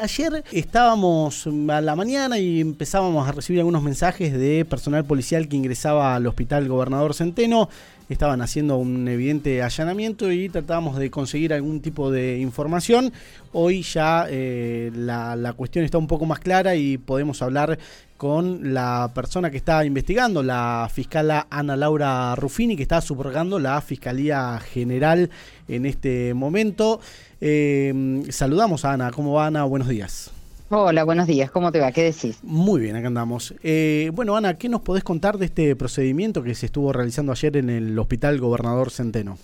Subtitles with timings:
[0.00, 5.56] ayer estábamos a la mañana y empezábamos a recibir algunos mensajes de personal policial que
[5.56, 7.68] ingresaba al hospital Gobernador Centeno.
[8.08, 13.12] Estaban haciendo un evidente allanamiento y tratábamos de conseguir algún tipo de información.
[13.52, 17.78] Hoy ya eh, la, la cuestión está un poco más clara y podemos hablar
[18.18, 23.80] con la persona que está investigando, la fiscala Ana Laura Ruffini, que está subrogando la
[23.80, 25.30] Fiscalía General
[25.68, 27.00] en este momento.
[27.40, 29.10] Eh, saludamos a Ana.
[29.10, 29.64] ¿Cómo va Ana?
[29.64, 30.30] Buenos días.
[30.70, 31.50] Hola, buenos días.
[31.50, 31.92] ¿Cómo te va?
[31.92, 32.38] ¿Qué decís?
[32.42, 33.54] Muy bien, acá andamos.
[33.62, 37.56] Eh, bueno, Ana, ¿qué nos podés contar de este procedimiento que se estuvo realizando ayer
[37.56, 39.38] en el Hospital Gobernador Centeno?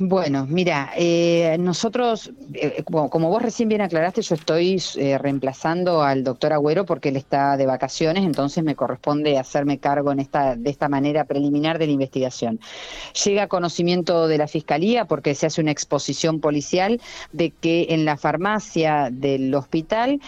[0.00, 6.24] Bueno, mira, eh, nosotros, eh, como, vos recién bien aclaraste, yo estoy eh, reemplazando al
[6.24, 10.68] doctor Agüero porque él está de vacaciones, entonces me corresponde hacerme cargo en esta, de
[10.68, 12.58] esta manera preliminar de la investigación.
[13.24, 17.00] Llega conocimiento de la Fiscalía porque se hace una exposición policial
[17.32, 20.20] de que en la farmacia del hospital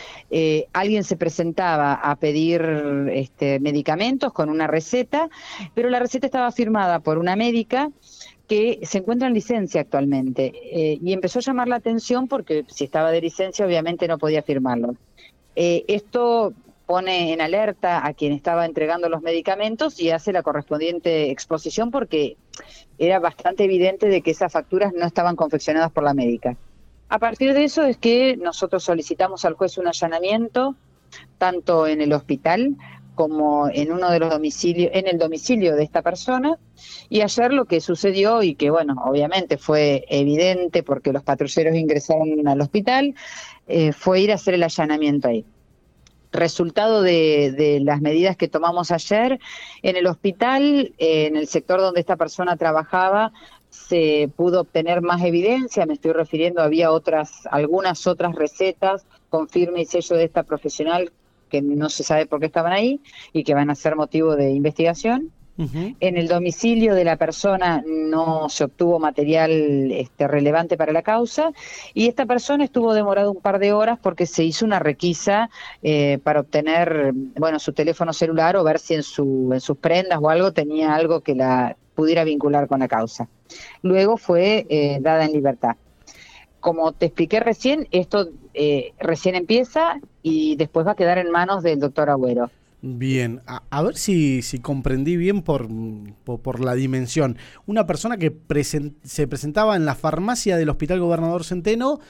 [0.73, 2.63] alguien se presentaba a pedir
[3.13, 5.29] este, medicamentos con una receta,
[5.75, 7.91] pero la receta estaba firmada por una médica
[8.49, 12.85] que se encuentra en licencia actualmente eh, y empezó a llamar la atención porque si
[12.85, 14.95] estaba de licencia obviamente no podía firmarlo.
[15.57, 16.53] Eh, esto
[16.87, 22.37] pone en alerta a quien estaba entregando los medicamentos y hace la correspondiente exposición porque
[22.99, 26.57] era bastante evidente de que esas facturas no estaban confeccionadas por la médica.
[27.09, 30.77] A partir de eso es que nosotros solicitamos al juez un allanamiento,
[31.39, 32.77] tanto en el hospital
[33.17, 36.57] como en uno de los domicilios, en el domicilio de esta persona.
[37.09, 42.47] Y ayer lo que sucedió, y que bueno, obviamente fue evidente porque los patrulleros ingresaron
[42.47, 43.17] al hospital,
[43.67, 45.45] eh, fue ir a hacer el allanamiento ahí.
[46.31, 49.41] Resultado de, las medidas que tomamos ayer,
[49.83, 53.33] en el hospital, eh, en el sector donde esta persona trabajaba,
[53.71, 59.83] se pudo obtener más evidencia, me estoy refiriendo, había otras, algunas otras recetas con firme
[59.83, 61.11] y sello de esta profesional
[61.63, 63.01] que no se sabe por qué estaban ahí
[63.33, 65.33] y que van a ser motivo de investigación.
[65.59, 71.51] En el domicilio de la persona no se obtuvo material este, relevante para la causa
[71.95, 75.49] y esta persona estuvo demorado un par de horas porque se hizo una requisa
[75.83, 80.19] eh, para obtener bueno su teléfono celular o ver si en, su, en sus prendas
[80.21, 83.27] o algo tenía algo que la pudiera vincular con la causa.
[83.81, 85.77] Luego fue eh, dada en libertad
[86.67, 91.63] como te expliqué recién, esto eh, recién empieza y después va a quedar en manos
[91.63, 92.51] del doctor Agüero.
[92.83, 95.69] Bien, a, ver si, si, comprendí bien por,
[96.25, 97.39] por, la dimensión.
[97.67, 98.37] Una persona que
[99.05, 102.01] se presentaba en la farmacia del Hospital Gobernador Centeno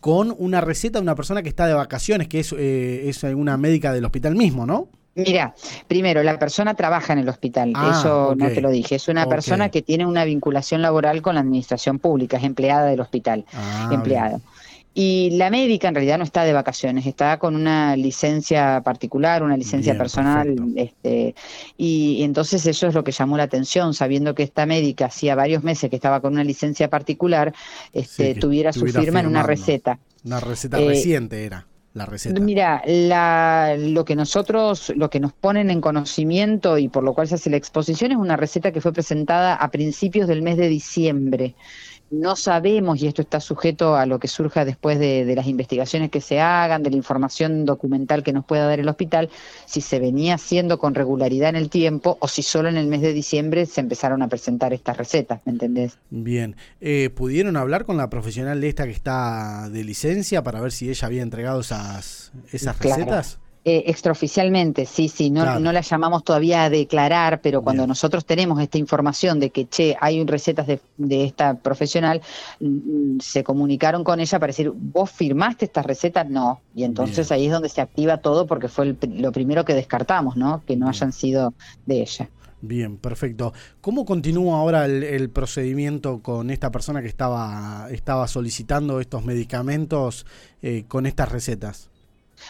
[0.00, 3.56] con una receta de una persona que está de vacaciones, que es, eh, es una
[3.58, 4.88] médica del hospital mismo, ¿no?
[5.14, 5.54] Mira,
[5.88, 9.26] primero, la persona trabaja en el hospital, ah, eso no te lo dije, es una
[9.26, 13.90] persona que tiene una vinculación laboral con la administración pública, es empleada del hospital, ah,
[13.92, 14.40] empleada.
[14.92, 19.56] Y la médica en realidad no está de vacaciones, está con una licencia particular, una
[19.56, 21.34] licencia personal, este,
[21.76, 25.62] y, entonces eso es lo que llamó la atención, sabiendo que esta médica hacía varios
[25.62, 27.54] meses que estaba con una licencia particular,
[27.92, 29.98] este, tuviera su firma en una receta.
[30.24, 32.40] Una receta reciente era la receta?
[32.40, 37.28] Mira, la, lo que nosotros, lo que nos ponen en conocimiento y por lo cual
[37.28, 40.68] se hace la exposición es una receta que fue presentada a principios del mes de
[40.68, 41.54] diciembre
[42.10, 46.20] no sabemos, y esto está sujeto a lo que surja después de, las investigaciones que
[46.20, 49.30] se hagan, de la información documental que nos pueda dar el hospital,
[49.66, 53.00] si se venía haciendo con regularidad en el tiempo o si solo en el mes
[53.00, 55.98] de diciembre se empezaron a presentar estas recetas, ¿me entendés?
[56.10, 60.72] Bien, eh, ¿pudieron hablar con la profesional de esta que está de licencia para ver
[60.72, 63.38] si ella había entregado esas, esas recetas?
[63.62, 68.58] Eh, extraoficialmente, sí, sí, no, no la llamamos todavía a declarar, pero cuando nosotros tenemos
[68.58, 72.22] esta información de que, che, hay recetas de, de esta profesional,
[72.58, 76.26] mm, se comunicaron con ella para decir, ¿vos firmaste estas recetas?
[76.30, 76.62] No.
[76.74, 80.62] Y entonces ahí es donde se activa todo porque fue lo primero que descartamos, ¿no?
[80.66, 81.52] Que no hayan sido
[81.84, 82.30] de ella.
[82.62, 83.52] Bien, perfecto.
[83.82, 90.24] ¿Cómo continúa ahora el, procedimiento con esta persona que estaba, estaba solicitando estos medicamentos
[90.62, 91.90] eh, con estas recetas?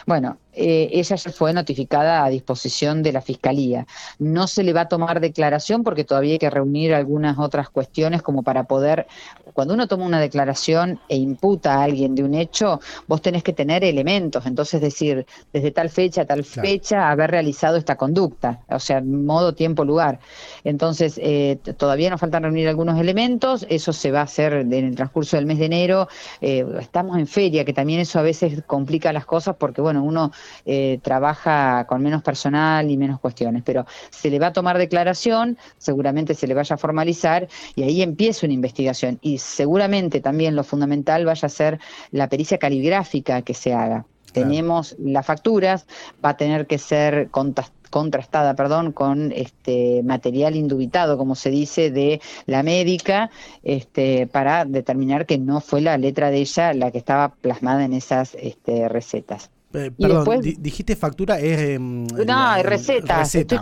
[0.05, 3.85] Bueno, eh, ella ya fue notificada a disposición de la Fiscalía.
[4.19, 8.21] No se le va a tomar declaración porque todavía hay que reunir algunas otras cuestiones
[8.21, 9.07] como para poder,
[9.53, 13.53] cuando uno toma una declaración e imputa a alguien de un hecho, vos tenés que
[13.53, 18.79] tener elementos, entonces decir, desde tal fecha a tal fecha, haber realizado esta conducta, o
[18.79, 20.19] sea, modo, tiempo, lugar.
[20.63, 24.95] Entonces, eh, todavía nos faltan reunir algunos elementos, eso se va a hacer en el
[24.95, 26.07] transcurso del mes de enero.
[26.41, 30.31] Eh, estamos en feria, que también eso a veces complica las cosas porque, bueno, uno
[30.65, 35.57] eh, trabaja con menos personal y menos cuestiones, pero se le va a tomar declaración,
[35.77, 40.63] seguramente se le vaya a formalizar y ahí empieza una investigación y seguramente también lo
[40.63, 41.79] fundamental vaya a ser
[42.11, 44.05] la pericia caligráfica que se haga.
[44.31, 45.85] tenemos las facturas,
[46.23, 47.29] va a tener que ser
[47.89, 53.29] contrastada, perdón, con este material indubitado, como se dice, de la médica,
[53.61, 57.93] este, para determinar que no fue la letra de ella la que estaba plasmada en
[57.93, 59.51] esas este, recetas.
[59.73, 61.75] Eh, perdón, dijiste factura es...
[61.75, 63.33] Em, no, recetas.
[63.35, 63.59] estoy,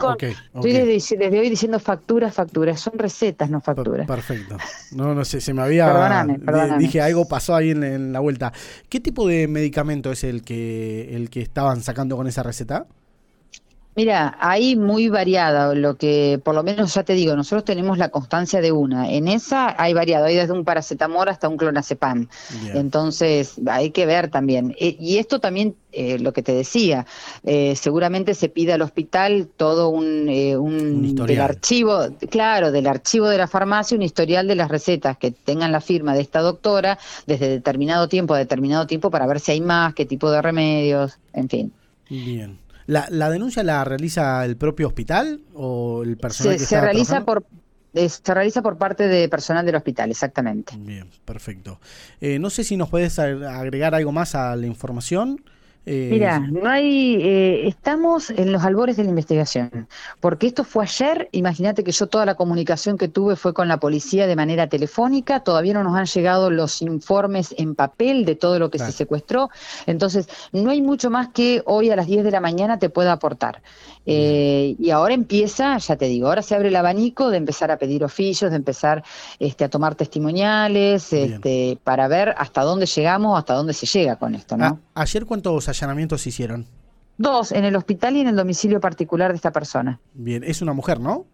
[0.53, 2.79] desde, hoy diciendo facturas, facturas.
[2.79, 4.07] Son recetas, no facturas.
[4.07, 4.57] Perfecto.
[4.91, 6.25] No, no sé, se me había...
[6.77, 8.51] Dije, algo pasó ahí en, la vuelta.
[8.89, 12.87] ¿Qué tipo de medicamento es el que, el que estaban sacando con esa receta?
[13.99, 18.07] Mira, hay muy variada, lo que por lo menos ya te digo, nosotros tenemos la
[18.07, 19.11] constancia de una.
[19.11, 22.29] En esa hay variado, hay desde un paracetamol hasta un clonazepam.
[22.73, 24.73] Entonces, hay que ver también.
[24.79, 27.05] E, y esto también, eh, lo que te decía,
[27.43, 33.27] eh, seguramente se pide al hospital todo un, eh, un, del archivo, claro, del archivo
[33.27, 36.97] de la farmacia, un historial de las recetas que tengan la firma de esta doctora
[37.27, 41.19] desde determinado tiempo a determinado tiempo para ver si hay más, qué tipo de remedios,
[41.33, 41.73] en fin.
[42.09, 42.68] Bien.
[42.89, 47.45] ¿La, denuncia la realiza el propio hospital o el personal se, se realiza por
[47.93, 50.73] se realiza por parte de personal del hospital, exactamente.
[50.77, 51.79] Bien, perfecto.
[52.21, 55.43] Eh, no sé si nos puedes agregar algo más a la información.
[55.85, 59.87] Eh, Mira, no hay, eh, estamos en los albores de la investigación,
[60.19, 63.79] porque esto fue ayer, imagínate que yo toda la comunicación que tuve fue con la
[63.79, 68.59] policía de manera telefónica, todavía no nos han llegado los informes en papel de todo
[68.59, 69.49] lo que se secuestró,
[69.87, 73.13] entonces no hay mucho más que hoy a las 10 de la mañana te pueda
[73.13, 73.61] aportar.
[74.11, 77.77] Eh, y ahora empieza, ya te digo, ahora se abre el abanico de empezar a
[77.77, 79.03] pedir oficios, de empezar
[79.37, 84.33] este, a tomar testimoniales, este, para ver hasta dónde llegamos, hasta dónde se llega con
[84.33, 84.79] esto, ¿no?
[84.95, 86.67] ¿Ayer cuántos allanamientos se hicieron?
[87.17, 89.99] Dos, en el hospital y en el domicilio particular de esta persona.
[90.13, 91.25] Bien, es una mujer, ¿no?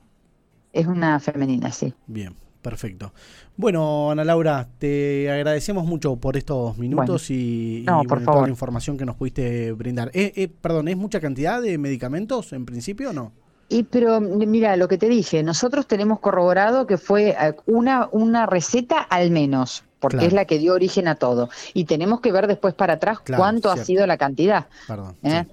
[0.74, 1.94] Es una femenina, sí.
[2.08, 3.14] Bien, perfecto.
[3.56, 9.06] Bueno, Ana Laura, te agradecemos mucho por estos minutos y, por toda la información que
[9.06, 10.10] nos pudiste brindar.
[10.14, 13.32] Eh, eh, perdón, ¿es mucha cantidad de medicamentos en principio o no?
[13.70, 18.46] Y pero mira, lo que te dije, nosotros tenemos corroborado que fue eh, una, una
[18.46, 21.50] receta al menos porque es la que dio origen a todo.
[21.74, 24.66] Y tenemos que ver después para atrás cuánto ha sido la cantidad.
[24.88, 25.16] Perdón.
[25.24, 25.46] ¿eh?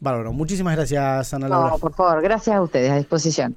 [0.00, 1.70] Bárbaro, muchísimas gracias, Ana Laura.
[1.70, 3.56] No, por favor, gracias a ustedes, a disposición.